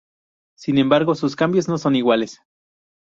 Sin 0.57 0.79
embargo, 0.79 1.13
sus 1.13 1.35
cambios 1.35 1.67
no 1.67 1.77
son 1.77 1.95
iguales. 1.95 2.39